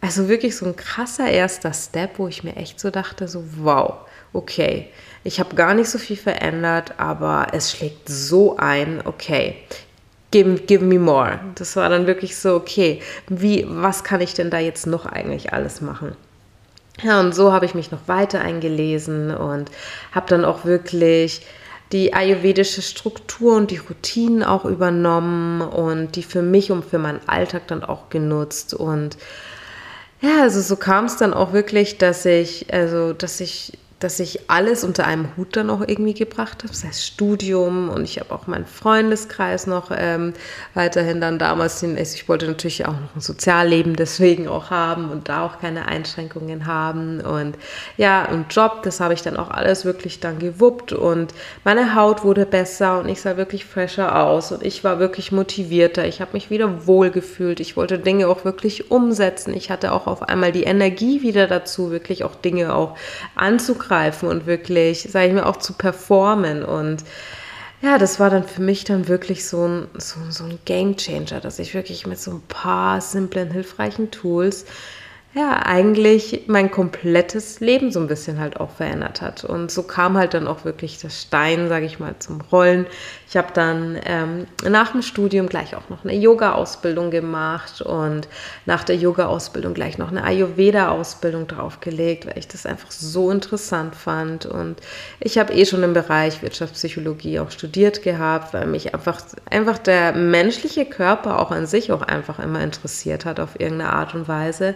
also 0.02 0.28
wirklich 0.28 0.58
so 0.58 0.66
ein 0.66 0.76
krasser 0.76 1.30
erster 1.30 1.74
Step, 1.74 2.18
wo 2.18 2.28
ich 2.28 2.44
mir 2.44 2.56
echt 2.56 2.80
so 2.80 2.90
dachte, 2.90 3.28
so 3.28 3.44
wow, 3.58 3.94
okay, 4.34 4.88
ich 5.24 5.40
habe 5.40 5.56
gar 5.56 5.74
nicht 5.74 5.90
so 5.90 6.00
viel 6.00 6.18
verändert, 6.18 6.96
aber 6.98 7.48
es 7.54 7.72
schlägt 7.72 8.10
so 8.10 8.58
ein, 8.58 9.02
okay, 9.06 9.56
give, 10.32 10.62
give 10.62 10.84
me 10.84 10.98
more. 10.98 11.40
Das 11.56 11.76
war 11.76 11.90
dann 11.90 12.08
wirklich 12.08 12.36
so, 12.36 12.56
okay, 12.56 13.02
wie, 13.28 13.66
was 13.70 14.04
kann 14.04 14.22
ich 14.22 14.34
denn 14.34 14.50
da 14.50 14.58
jetzt 14.58 14.88
noch 14.88 15.06
eigentlich 15.06 15.54
alles 15.54 15.82
machen? 15.82 16.16
Ja, 17.04 17.20
und 17.20 17.34
so 17.34 17.52
habe 17.52 17.66
ich 17.66 17.74
mich 17.74 17.92
noch 17.92 18.08
weiter 18.08 18.42
eingelesen 18.42 19.34
und 19.34 19.70
habe 20.12 20.28
dann 20.28 20.46
auch 20.46 20.66
wirklich 20.66 21.46
die 21.92 22.14
ayurvedische 22.14 22.82
Struktur 22.82 23.56
und 23.56 23.70
die 23.70 23.78
Routinen 23.78 24.44
auch 24.44 24.66
übernommen 24.66 25.62
und 25.62 26.16
die 26.16 26.24
für 26.24 26.42
mich 26.42 26.72
und 26.72 26.86
für 26.86 27.00
meinen 27.00 27.20
Alltag 27.28 27.68
dann 27.68 27.84
auch 27.84 28.10
genutzt 28.10 28.74
und 28.74 29.18
ja, 30.22 30.42
also 30.42 30.62
so 30.62 30.76
kam 30.76 31.06
es 31.06 31.18
dann 31.18 31.34
auch 31.34 31.52
wirklich, 31.52 31.98
dass 31.98 32.26
ich, 32.26 32.72
also 32.72 33.14
dass 33.14 33.40
ich 33.40 33.74
dass 34.02 34.20
ich 34.20 34.50
alles 34.50 34.84
unter 34.84 35.06
einem 35.06 35.38
Hut 35.38 35.56
dann 35.56 35.70
auch 35.70 35.82
irgendwie 35.82 36.16
gebracht 36.16 36.64
habe, 36.64 36.70
das 36.70 36.84
heißt 36.84 37.06
Studium 37.06 37.90
und 37.90 38.04
ich 38.04 38.20
habe 38.20 38.34
auch 38.34 38.48
meinen 38.48 38.66
Freundeskreis 38.66 39.68
noch 39.68 39.92
ähm, 39.96 40.34
weiterhin 40.74 41.22
dann 41.22 41.38
damals, 41.38 41.84
also 41.84 42.16
ich 42.16 42.28
wollte 42.28 42.48
natürlich 42.48 42.88
auch 42.88 42.94
noch 42.94 43.16
ein 43.16 43.22
Sozialleben 43.22 43.96
deswegen 43.96 44.48
auch 44.48 44.72
haben 44.72 45.12
und 45.12 45.30
da 45.30 45.46
auch 45.46 45.60
keine 45.60 45.88
Einschränkungen 45.88 46.66
haben. 46.66 47.22
Und 47.22 47.56
ja, 47.98 48.28
und 48.28 48.54
Job, 48.54 48.82
das 48.82 49.00
habe 49.00 49.14
ich 49.14 49.22
dann 49.22 49.38
auch 49.38 49.52
alles 49.52 49.86
wirklich 49.86 50.20
dann 50.20 50.40
gewuppt 50.40 50.94
und 50.94 51.36
meine 51.64 51.94
Haut 51.94 52.24
wurde 52.24 52.48
besser 52.48 53.00
und 53.00 53.08
ich 53.08 53.22
sah 53.22 53.38
wirklich 53.38 53.66
fresher 53.66 54.20
aus 54.20 54.52
und 54.52 54.64
ich 54.64 54.84
war 54.84 54.98
wirklich 54.98 55.32
motivierter, 55.32 56.08
ich 56.08 56.22
habe 56.22 56.34
mich 56.34 56.50
wieder 56.50 56.88
wohlgefühlt, 56.88 57.60
ich 57.60 57.78
wollte 57.78 58.00
Dinge 58.00 58.28
auch 58.28 58.46
wirklich 58.46 58.90
umsetzen, 58.90 59.54
ich 59.54 59.70
hatte 59.70 59.92
auch 59.92 60.08
auf 60.08 60.24
einmal 60.24 60.52
die 60.52 60.64
Energie 60.64 61.22
wieder 61.22 61.46
dazu, 61.46 61.92
wirklich 61.92 62.24
auch 62.24 62.34
Dinge 62.34 62.74
auch 62.74 62.98
anzugreifen 63.36 63.91
zugreifen 63.92 64.30
und 64.30 64.46
wirklich, 64.46 65.08
sage 65.10 65.28
ich 65.28 65.34
mir, 65.34 65.46
auch 65.46 65.58
zu 65.58 65.74
performen. 65.74 66.64
Und 66.64 67.04
ja, 67.82 67.98
das 67.98 68.20
war 68.20 68.30
dann 68.30 68.48
für 68.48 68.62
mich 68.62 68.84
dann 68.86 69.08
wirklich 69.08 69.46
so 69.46 69.68
ein, 69.68 69.88
so, 69.98 70.20
so 70.30 70.46
ein 70.46 70.60
Game 70.66 70.96
Changer, 70.96 71.42
dass 71.42 71.60
ich 71.60 71.74
wirklich 71.74 72.08
mit 72.08 72.20
so 72.20 72.32
ein 72.32 72.42
paar 72.48 73.02
simplen, 73.02 73.52
hilfreichen 73.52 74.12
Tools 74.12 74.66
ja, 75.34 75.62
eigentlich 75.66 76.44
mein 76.48 76.72
komplettes 76.72 77.62
Leben 77.62 77.90
so 77.90 78.02
ein 78.02 78.08
bisschen 78.08 78.38
halt 78.38 78.60
auch 78.60 78.72
verändert 78.72 79.22
hat. 79.22 79.46
Und 79.46 79.72
so 79.72 79.84
kam 79.84 80.18
halt 80.18 80.34
dann 80.34 80.46
auch 80.46 80.66
wirklich 80.66 81.00
das 81.00 81.22
Stein, 81.22 81.70
sage 81.70 81.86
ich 81.86 82.00
mal, 82.00 82.16
zum 82.20 82.42
Rollen. 82.42 82.86
Ich 83.30 83.38
habe 83.38 83.48
dann 83.54 83.98
ähm, 84.06 84.46
nach 84.70 84.92
dem 84.92 85.02
Studium 85.02 85.48
gleich 85.48 85.74
auch 85.74 85.88
noch 85.88 86.04
eine 86.04 86.16
Yoga-Ausbildung 86.16 87.12
gemacht 87.12 87.82
und 87.82 88.28
nach 88.66 88.84
der 88.84 88.98
Yoga-Ausbildung 88.98 89.74
gleich 89.74 89.98
noch 89.98 90.12
eine 90.12 90.26
Ayurveda-Ausbildung 90.26 91.48
draufgelegt, 91.48 92.26
weil 92.26 92.38
ich 92.38 92.50
das 92.50 92.66
einfach 92.66 92.92
so 92.92 93.32
interessant 93.32 93.96
fand. 93.96 94.46
Und 94.46 94.82
ich 95.22 95.38
habe 95.38 95.54
eh 95.54 95.66
schon 95.66 95.84
im 95.84 95.94
Bereich 95.94 96.42
Wirtschaftspsychologie 96.42 97.40
auch 97.40 97.52
studiert 97.52 98.04
gehabt, 98.04 98.54
weil 98.54 98.68
mich 98.68 98.94
einfach, 98.94 99.22
einfach 99.50 99.78
der 99.78 100.12
menschliche 100.12 100.86
Körper 100.86 101.40
auch 101.40 101.52
an 101.52 101.68
sich 101.68 101.94
auch 101.94 102.02
einfach 102.02 102.40
immer 102.40 102.62
interessiert 102.62 103.24
hat 103.24 103.40
auf 103.40 103.58
irgendeine 103.58 103.94
Art 103.94 104.14
und 104.14 104.28
Weise. 104.28 104.76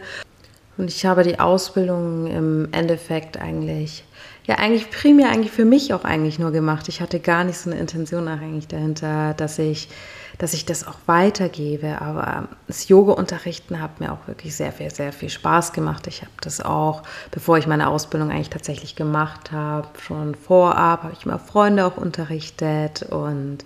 Und 0.78 0.90
ich 0.90 1.06
habe 1.06 1.24
die 1.24 1.40
Ausbildung 1.40 2.28
im 2.28 2.68
Endeffekt 2.72 3.38
eigentlich, 3.38 4.04
ja, 4.46 4.56
eigentlich 4.56 4.92
primär 4.92 5.30
eigentlich 5.30 5.52
für 5.52 5.66
mich 5.66 5.94
auch 5.94 6.04
eigentlich 6.04 6.38
nur 6.38 6.52
gemacht. 6.52 6.90
Ich 6.90 7.02
hatte 7.02 7.20
gar 7.20 7.44
nicht 7.44 7.58
so 7.58 7.70
eine 7.70 7.80
Intention 7.80 8.28
eigentlich 8.28 8.68
dahinter, 8.68 9.34
dass 9.36 9.58
ich, 9.58 9.88
dass 10.38 10.54
ich 10.54 10.66
das 10.66 10.86
auch 10.86 10.98
weitergebe. 11.06 12.02
Aber 12.02 12.50
das 12.68 12.90
Yoga-Unterrichten 12.90 13.82
hat 13.82 14.02
mir 14.02 14.12
auch 14.12 14.28
wirklich 14.28 14.54
sehr 14.56 14.74
viel, 14.74 14.94
sehr 14.94 15.14
viel 15.14 15.30
Spaß 15.30 15.72
gemacht. 15.72 16.08
Ich 16.08 16.22
habe 16.22 16.32
das 16.42 16.60
auch, 16.60 17.04
bevor 17.32 17.58
ich 17.58 17.68
meine 17.68 17.88
Ausbildung 17.88 18.30
eigentlich 18.30 18.50
tatsächlich 18.50 18.98
gemacht 18.98 19.54
habe, 19.54 19.88
schon 20.06 20.36
vorab, 20.36 21.04
habe 21.04 21.14
ich 21.18 21.26
mal 21.26 21.40
Freunde 21.40 21.86
auch 21.86 21.96
unterrichtet 21.96 23.04
und 23.04 23.64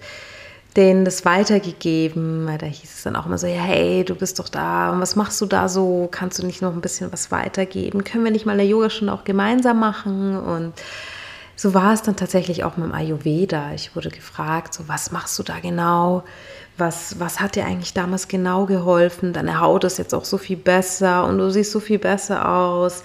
denen 0.75 1.05
das 1.05 1.25
weitergegeben. 1.25 2.47
Da 2.59 2.65
hieß 2.65 2.93
es 2.93 3.03
dann 3.03 3.15
auch 3.15 3.25
immer 3.25 3.37
so, 3.37 3.47
ja, 3.47 3.61
hey, 3.61 4.03
du 4.03 4.15
bist 4.15 4.39
doch 4.39 4.49
da, 4.49 4.95
was 4.97 5.15
machst 5.15 5.39
du 5.41 5.45
da 5.45 5.67
so? 5.69 6.07
Kannst 6.11 6.39
du 6.39 6.45
nicht 6.45 6.61
noch 6.61 6.73
ein 6.73 6.81
bisschen 6.81 7.11
was 7.11 7.31
weitergeben? 7.31 8.03
Können 8.03 8.23
wir 8.23 8.31
nicht 8.31 8.45
mal 8.45 8.53
eine 8.53 8.63
Yogastunde 8.63 9.13
auch 9.13 9.23
gemeinsam 9.23 9.79
machen? 9.79 10.37
Und 10.37 10.73
so 11.59 11.73
war 11.73 11.91
es 11.91 12.01
dann 12.01 12.15
tatsächlich 12.15 12.63
auch 12.63 12.77
mit 12.77 12.85
dem 12.85 12.93
Ayurveda. 12.93 13.73
Ich 13.75 13.93
wurde 13.93 14.07
gefragt, 14.07 14.73
so, 14.73 14.87
was 14.87 15.11
machst 15.11 15.37
du 15.37 15.43
da 15.43 15.59
genau? 15.59 16.23
Was, 16.77 17.19
was 17.19 17.41
hat 17.41 17.57
dir 17.57 17.65
eigentlich 17.65 17.93
damals 17.93 18.29
genau 18.29 18.65
geholfen? 18.65 19.33
Deine 19.33 19.59
Haut 19.59 19.83
ist 19.83 19.97
jetzt 19.97 20.13
auch 20.15 20.23
so 20.23 20.37
viel 20.37 20.55
besser 20.55 21.25
und 21.25 21.37
du 21.37 21.51
siehst 21.51 21.73
so 21.73 21.81
viel 21.81 21.99
besser 21.99 22.47
aus. 22.47 23.03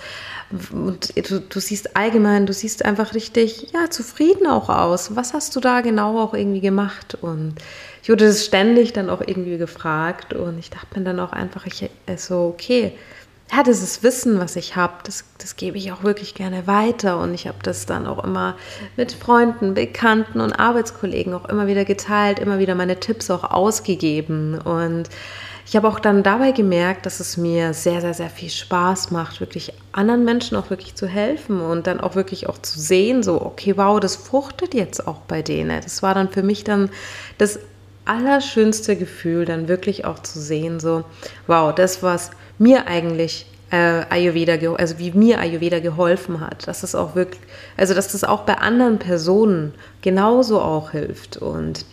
Und 0.70 1.16
du, 1.28 1.40
du, 1.40 1.58
siehst 1.58 1.96
allgemein, 1.96 2.46
du 2.46 2.52
siehst 2.52 2.84
einfach 2.84 3.12
richtig, 3.14 3.72
ja, 3.72 3.90
zufrieden 3.90 4.46
auch 4.46 4.68
aus. 4.68 5.16
Was 5.16 5.34
hast 5.34 5.56
du 5.56 5.58
da 5.58 5.80
genau 5.80 6.22
auch 6.22 6.32
irgendwie 6.32 6.60
gemacht? 6.60 7.18
Und 7.20 7.56
ich 8.04 8.08
wurde 8.08 8.28
das 8.28 8.44
ständig 8.44 8.92
dann 8.92 9.10
auch 9.10 9.20
irgendwie 9.20 9.58
gefragt 9.58 10.32
und 10.32 10.60
ich 10.60 10.70
dachte 10.70 10.96
mir 10.96 11.04
dann 11.04 11.18
auch 11.18 11.32
einfach, 11.32 11.66
ich 11.66 11.78
so, 11.78 11.88
also, 12.06 12.54
okay, 12.54 12.92
ja, 13.54 13.62
dieses 13.62 14.02
Wissen, 14.02 14.40
was 14.40 14.56
ich 14.56 14.74
habe, 14.74 14.94
das, 15.04 15.24
das 15.38 15.56
gebe 15.56 15.78
ich 15.78 15.92
auch 15.92 16.02
wirklich 16.02 16.34
gerne 16.34 16.66
weiter. 16.66 17.20
Und 17.20 17.34
ich 17.34 17.46
habe 17.46 17.58
das 17.62 17.86
dann 17.86 18.06
auch 18.06 18.24
immer 18.24 18.56
mit 18.96 19.12
Freunden, 19.12 19.74
Bekannten 19.74 20.40
und 20.40 20.52
Arbeitskollegen 20.52 21.34
auch 21.34 21.48
immer 21.48 21.66
wieder 21.66 21.84
geteilt, 21.84 22.38
immer 22.38 22.58
wieder 22.58 22.74
meine 22.74 22.98
Tipps 22.98 23.30
auch 23.30 23.44
ausgegeben. 23.44 24.58
Und 24.58 25.08
ich 25.66 25.76
habe 25.76 25.88
auch 25.88 26.00
dann 26.00 26.22
dabei 26.22 26.50
gemerkt, 26.50 27.06
dass 27.06 27.20
es 27.20 27.36
mir 27.36 27.74
sehr, 27.74 28.00
sehr, 28.00 28.14
sehr 28.14 28.30
viel 28.30 28.50
Spaß 28.50 29.12
macht, 29.12 29.40
wirklich 29.40 29.72
anderen 29.92 30.24
Menschen 30.24 30.56
auch 30.56 30.70
wirklich 30.70 30.96
zu 30.96 31.06
helfen 31.06 31.60
und 31.60 31.86
dann 31.86 32.00
auch 32.00 32.16
wirklich 32.16 32.48
auch 32.48 32.58
zu 32.58 32.80
sehen, 32.80 33.22
so, 33.22 33.40
okay, 33.40 33.76
wow, 33.76 34.00
das 34.00 34.16
fruchtet 34.16 34.74
jetzt 34.74 35.06
auch 35.06 35.18
bei 35.28 35.42
denen. 35.42 35.80
Das 35.80 36.02
war 36.02 36.14
dann 36.14 36.30
für 36.30 36.42
mich 36.42 36.64
dann 36.64 36.90
das 37.38 37.60
allerschönste 38.04 38.96
Gefühl, 38.96 39.44
dann 39.44 39.68
wirklich 39.68 40.04
auch 40.04 40.18
zu 40.18 40.40
sehen, 40.40 40.80
so, 40.80 41.04
wow, 41.46 41.74
das, 41.74 42.02
was 42.02 42.30
mir 42.58 42.86
eigentlich 42.86 43.46
äh, 43.70 44.04
Ayurveda, 44.08 44.74
also 44.74 44.98
wie 44.98 45.10
mir 45.12 45.40
Ayurveda 45.40 45.80
geholfen 45.80 46.40
hat, 46.40 46.68
dass 46.68 46.82
es 46.82 46.94
auch 46.94 47.14
wirklich, 47.14 47.40
also 47.76 47.94
dass 47.94 48.12
das 48.12 48.24
auch 48.24 48.42
bei 48.42 48.58
anderen 48.58 48.98
Personen 48.98 49.74
genauso 50.02 50.60
auch 50.60 50.90
hilft. 50.92 51.38
Und 51.38 51.84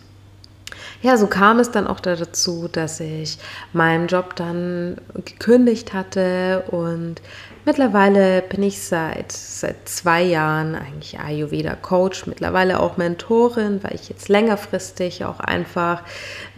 ja, 1.01 1.17
so 1.17 1.27
kam 1.27 1.59
es 1.59 1.71
dann 1.71 1.87
auch 1.87 1.99
dazu, 1.99 2.67
dass 2.71 2.99
ich 2.99 3.39
meinen 3.73 4.07
Job 4.07 4.35
dann 4.35 4.97
gekündigt 5.25 5.93
hatte 5.93 6.63
und 6.69 7.21
mittlerweile 7.65 8.41
bin 8.41 8.63
ich 8.63 8.81
seit, 8.81 9.31
seit 9.31 9.87
zwei 9.87 10.23
Jahren 10.23 10.75
eigentlich 10.75 11.19
Ayurveda-Coach, 11.19 12.27
mittlerweile 12.27 12.79
auch 12.79 12.97
Mentorin, 12.97 13.83
weil 13.83 13.95
ich 13.95 14.09
jetzt 14.09 14.29
längerfristig 14.29 15.25
auch 15.25 15.39
einfach 15.39 16.03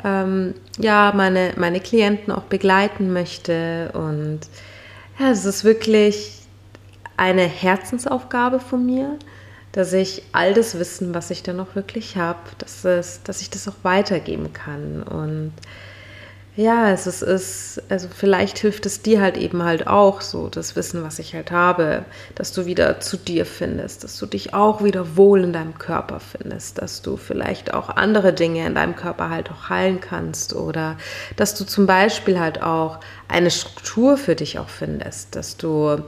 ähm, 0.04 0.54
ja, 0.80 1.12
meine, 1.16 1.54
meine 1.58 1.80
Klienten 1.80 2.34
auch 2.34 2.44
begleiten 2.44 3.14
möchte 3.14 3.92
und 3.94 4.42
ja, 5.20 5.32
es 5.32 5.46
ist 5.46 5.64
wirklich 5.64 6.42
eine 7.18 7.44
Herzensaufgabe 7.44 8.60
von 8.60 8.86
mir 8.86 9.18
dass 9.74 9.92
ich 9.92 10.22
all 10.32 10.54
das 10.54 10.78
Wissen, 10.78 11.16
was 11.16 11.32
ich 11.32 11.42
dann 11.42 11.56
noch 11.58 11.76
wirklich 11.76 12.16
habe, 12.16 12.40
dass, 12.60 12.84
dass 13.24 13.42
ich 13.42 13.50
das 13.50 13.68
auch 13.68 13.76
weitergeben 13.82 14.54
kann. 14.54 15.02
Und 15.02 15.52
ja, 16.56 16.92
es 16.92 17.08
ist, 17.08 17.24
ist, 17.24 17.82
also 17.90 18.08
vielleicht 18.16 18.60
hilft 18.60 18.86
es 18.86 19.02
dir 19.02 19.22
halt 19.22 19.38
eben 19.38 19.64
halt 19.64 19.88
auch 19.88 20.22
so, 20.22 20.50
das 20.50 20.76
Wissen, 20.76 21.04
was 21.04 21.18
ich 21.18 21.34
halt 21.34 21.50
habe, 21.50 22.06
dass 22.36 22.54
du 22.54 22.68
wieder 22.68 23.00
zu 23.00 23.18
dir 23.18 23.48
findest, 23.48 24.04
dass 24.04 24.20
du 24.20 24.28
dich 24.28 24.54
auch 24.54 24.84
wieder 24.84 25.18
wohl 25.18 25.44
in 25.44 25.54
deinem 25.54 25.80
Körper 25.80 26.20
findest, 26.20 26.80
dass 26.80 27.02
du 27.02 27.18
vielleicht 27.18 27.74
auch 27.74 27.90
andere 27.90 28.34
Dinge 28.34 28.68
in 28.68 28.76
deinem 28.76 28.96
Körper 28.96 29.32
halt 29.32 29.50
auch 29.50 29.70
heilen 29.70 30.00
kannst 30.00 30.54
oder 30.54 30.96
dass 31.38 31.56
du 31.56 31.66
zum 31.66 31.88
Beispiel 31.88 32.40
halt 32.40 32.62
auch 32.62 33.00
eine 33.28 33.50
Struktur 33.50 34.18
für 34.18 34.36
dich 34.36 34.60
auch 34.60 34.70
findest, 34.70 35.36
dass 35.36 35.58
du 35.58 36.04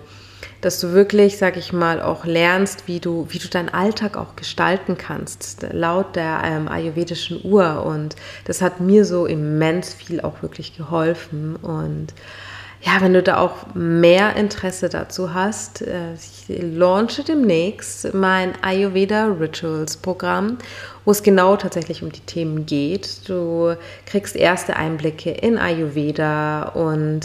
dass 0.62 0.80
du 0.80 0.94
wirklich, 0.94 1.38
sag 1.38 1.58
ich 1.58 1.74
mal, 1.74 2.01
auch 2.01 2.25
lernst, 2.25 2.88
wie 2.88 3.00
du, 3.00 3.27
wie 3.30 3.39
du 3.39 3.48
deinen 3.48 3.70
Alltag 3.70 4.18
auch 4.18 4.36
gestalten 4.36 4.98
kannst, 4.98 5.65
laut 5.72 6.15
der 6.15 6.42
ähm, 6.44 6.68
ayurvedischen 6.68 7.39
Uhr. 7.44 7.84
Und 7.86 8.15
das 8.46 8.62
hat 8.62 8.80
mir 8.80 9.06
so 9.06 9.25
immens 9.25 9.94
viel 9.94 10.22
auch 10.22 10.42
wirklich 10.42 10.75
geholfen. 10.75 11.56
Und 11.58 12.08
ja, 12.86 13.01
wenn 13.01 13.13
du 13.13 13.24
da 13.24 13.38
auch 13.38 13.74
mehr 13.74 14.36
Interesse 14.36 14.89
dazu 14.89 15.34
hast, 15.34 15.82
äh, 15.82 16.13
ich 16.13 16.46
launche 16.48 17.24
demnächst 17.24 18.13
mein 18.13 18.54
Ayurveda 18.62 19.25
Rituals 19.25 19.98
Programm, 19.98 20.60
wo 21.04 21.10
es 21.10 21.24
genau 21.24 21.58
tatsächlich 21.58 22.04
um 22.04 22.12
die 22.12 22.20
Themen 22.20 22.68
geht. 22.68 23.27
Du 23.27 23.75
kriegst 24.06 24.36
erste 24.36 24.75
Einblicke 24.75 25.32
in 25.32 25.58
Ayurveda 25.58 26.70
und 26.75 27.22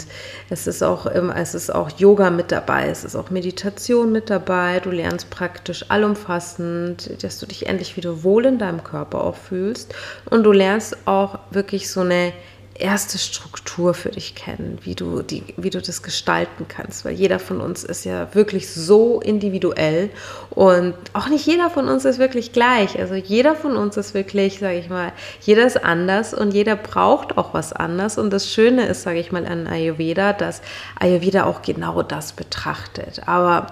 es 0.49 0.65
ist 0.65 0.81
auch 0.81 1.05
es 1.05 1.53
ist 1.53 1.73
auch 1.73 1.91
Yoga 1.91 2.31
mit 2.31 2.51
dabei, 2.51 2.87
es 2.87 3.03
ist 3.03 3.15
auch 3.15 3.29
Meditation 3.29 4.11
mit 4.11 4.31
dabei. 4.31 4.79
Du 4.79 4.89
lernst 4.89 5.29
praktisch 5.29 5.85
allumfassend, 5.89 7.23
dass 7.23 7.37
du 7.37 7.45
dich 7.45 7.67
endlich 7.67 7.97
wieder 7.97 8.23
wohl 8.23 8.47
in 8.47 8.57
deinem 8.57 8.83
Körper 8.83 9.23
auch 9.23 9.35
fühlst 9.35 9.93
und 10.31 10.41
du 10.43 10.51
lernst 10.51 10.97
auch 11.05 11.37
wirklich 11.51 11.91
so 11.91 12.01
eine 12.01 12.33
erste 12.75 13.17
Struktur 13.17 13.93
für 13.93 14.09
dich 14.09 14.35
kennen, 14.35 14.79
wie 14.83 14.95
du, 14.95 15.21
die, 15.21 15.43
wie 15.57 15.69
du 15.69 15.81
das 15.81 16.03
gestalten 16.03 16.65
kannst, 16.67 17.05
weil 17.05 17.13
jeder 17.13 17.39
von 17.39 17.61
uns 17.61 17.83
ist 17.83 18.05
ja 18.05 18.33
wirklich 18.33 18.71
so 18.73 19.19
individuell 19.19 20.09
und 20.49 20.95
auch 21.13 21.27
nicht 21.27 21.45
jeder 21.45 21.69
von 21.69 21.87
uns 21.87 22.05
ist 22.05 22.19
wirklich 22.19 22.53
gleich. 22.53 22.99
Also 22.99 23.15
jeder 23.15 23.55
von 23.55 23.75
uns 23.75 23.97
ist 23.97 24.13
wirklich, 24.13 24.59
sage 24.59 24.79
ich 24.79 24.89
mal, 24.89 25.11
jeder 25.41 25.65
ist 25.65 25.83
anders 25.83 26.33
und 26.33 26.53
jeder 26.53 26.75
braucht 26.75 27.37
auch 27.37 27.53
was 27.53 27.73
anders. 27.73 28.17
Und 28.17 28.31
das 28.31 28.47
Schöne 28.49 28.85
ist, 28.87 29.03
sage 29.03 29.19
ich 29.19 29.31
mal, 29.31 29.45
an 29.45 29.67
Ayurveda, 29.67 30.33
dass 30.33 30.61
Ayurveda 30.99 31.45
auch 31.45 31.61
genau 31.61 32.03
das 32.03 32.33
betrachtet. 32.33 33.27
Aber 33.27 33.67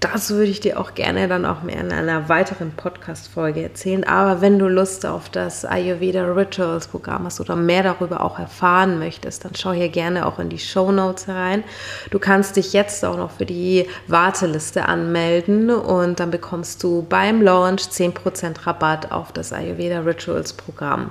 das 0.00 0.30
würde 0.30 0.50
ich 0.50 0.60
dir 0.60 0.78
auch 0.78 0.94
gerne 0.94 1.26
dann 1.26 1.44
auch 1.44 1.62
mehr 1.62 1.80
in 1.80 1.90
einer 1.90 2.28
weiteren 2.28 2.70
Podcast-Folge 2.70 3.62
erzählen. 3.62 4.04
Aber 4.04 4.40
wenn 4.40 4.58
du 4.58 4.68
Lust 4.68 5.04
auf 5.04 5.28
das 5.28 5.64
Ayurveda 5.64 6.24
Rituals 6.32 6.86
Programm 6.86 7.24
hast 7.24 7.40
oder 7.40 7.56
mehr 7.56 7.82
darüber 7.82 8.22
auch 8.22 8.38
erfahren 8.38 9.00
möchtest, 9.00 9.44
dann 9.44 9.56
schau 9.56 9.72
hier 9.72 9.88
gerne 9.88 10.26
auch 10.26 10.38
in 10.38 10.50
die 10.50 10.58
Show 10.60 10.92
Notes 10.92 11.28
rein. 11.28 11.64
Du 12.10 12.20
kannst 12.20 12.54
dich 12.54 12.72
jetzt 12.72 13.04
auch 13.04 13.16
noch 13.16 13.32
für 13.32 13.46
die 13.46 13.86
Warteliste 14.06 14.86
anmelden 14.86 15.70
und 15.70 16.20
dann 16.20 16.30
bekommst 16.30 16.82
du 16.84 17.04
beim 17.08 17.42
Launch 17.42 17.82
10% 17.82 18.66
Rabatt 18.66 19.10
auf 19.10 19.32
das 19.32 19.52
Ayurveda 19.52 20.00
Rituals 20.00 20.52
Programm. 20.52 21.10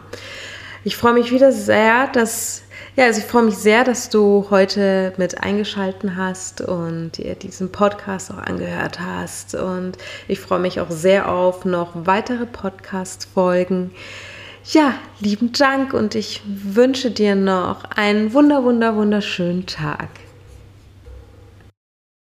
Ich 0.84 0.96
freue 0.96 1.14
mich 1.14 1.32
wieder 1.32 1.52
sehr, 1.52 2.08
dass 2.08 2.64
ja, 2.98 3.06
also 3.06 3.20
ich 3.20 3.28
freue 3.28 3.44
mich 3.44 3.58
sehr, 3.58 3.84
dass 3.84 4.10
du 4.10 4.48
heute 4.50 5.14
mit 5.18 5.44
eingeschalten 5.44 6.18
hast 6.18 6.62
und 6.62 7.12
dir 7.18 7.36
diesen 7.36 7.72
Podcast 7.72 8.32
auch 8.32 8.40
angehört 8.40 9.00
hast. 9.00 9.54
Und 9.54 10.00
ich 10.28 10.40
freue 10.40 10.58
mich 10.58 10.82
auch 10.82 10.90
sehr 10.90 11.32
auf 11.32 11.64
noch 11.64 11.92
weitere 11.94 12.48
Podcast-Folgen. 12.48 13.92
Ja, 14.72 14.96
lieben 15.20 15.52
Dank 15.52 15.94
und 15.94 16.16
ich 16.16 16.42
wünsche 16.48 17.12
dir 17.12 17.36
noch 17.36 17.84
einen 17.96 18.34
wunder, 18.34 18.64
wunder, 18.64 18.96
wunderschönen 18.96 19.68
Tag. 19.68 20.10